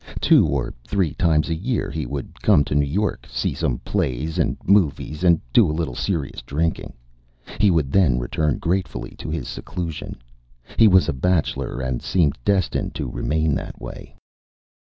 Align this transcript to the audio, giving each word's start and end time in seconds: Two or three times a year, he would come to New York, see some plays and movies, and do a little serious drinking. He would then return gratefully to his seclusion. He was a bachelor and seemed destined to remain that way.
Two 0.19 0.47
or 0.47 0.73
three 0.83 1.13
times 1.13 1.47
a 1.49 1.53
year, 1.55 1.91
he 1.91 2.07
would 2.07 2.41
come 2.41 2.63
to 2.63 2.73
New 2.73 2.87
York, 2.89 3.27
see 3.29 3.53
some 3.53 3.77
plays 3.85 4.39
and 4.39 4.57
movies, 4.65 5.23
and 5.23 5.39
do 5.53 5.69
a 5.69 5.69
little 5.71 5.93
serious 5.93 6.41
drinking. 6.41 6.93
He 7.59 7.69
would 7.69 7.91
then 7.91 8.17
return 8.17 8.57
gratefully 8.57 9.11
to 9.19 9.29
his 9.29 9.47
seclusion. 9.47 10.17
He 10.75 10.87
was 10.87 11.07
a 11.07 11.13
bachelor 11.13 11.81
and 11.81 12.01
seemed 12.01 12.35
destined 12.43 12.95
to 12.95 13.07
remain 13.11 13.53
that 13.53 13.79
way. 13.79 14.15